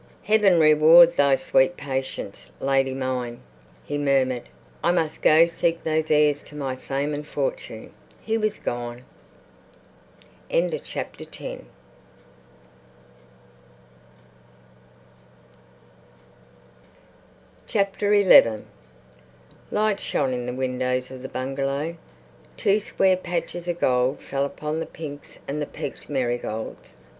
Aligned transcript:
"Heaven 0.23 0.59
reward 0.59 1.15
thy 1.15 1.35
sweet 1.35 1.77
patience, 1.77 2.49
lady 2.59 2.95
mine," 2.95 3.39
he 3.85 3.99
murmured. 3.99 4.49
"I 4.83 4.91
must 4.91 5.21
go 5.21 5.45
seek 5.45 5.83
those 5.83 6.09
heirs 6.09 6.41
to 6.45 6.55
my 6.55 6.75
fame 6.75 7.13
and 7.13 7.27
fortune...." 7.27 7.91
He 8.19 8.35
was 8.35 8.57
gone. 8.57 9.03
XI 10.49 10.69
Light 19.69 19.99
shone 19.99 20.33
in 20.33 20.45
the 20.47 20.51
windows 20.53 21.11
of 21.11 21.21
the 21.21 21.29
bungalow. 21.31 21.95
Two 22.57 22.79
square 22.79 23.17
patches 23.17 23.67
of 23.67 23.79
gold 23.79 24.19
fell 24.19 24.45
upon 24.45 24.79
the 24.79 24.87
pinks 24.87 25.37
and 25.47 25.61
the 25.61 25.67
peaked 25.67 26.09
marigolds. 26.09 26.95